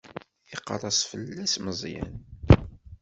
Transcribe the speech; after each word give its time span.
Iqerres 0.55 0.99
fell-as 1.09 1.53
Meẓyan. 1.63 2.13